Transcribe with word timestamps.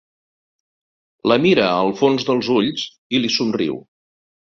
La 1.33 1.37
mira 1.45 1.69
al 1.83 1.93
fons 2.01 2.27
dels 2.33 2.53
ulls 2.59 2.89
i 3.19 3.25
li 3.25 3.35
somriu. 3.39 3.83